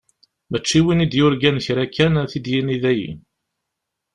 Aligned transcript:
Mačči 0.49 0.79
win 0.83 1.03
i 1.05 1.07
d-yurgan 1.07 1.61
kra 1.65 1.85
kan, 1.95 2.13
ad 2.21 2.27
t-id-yini 2.31 2.77
dayi. 2.83 3.11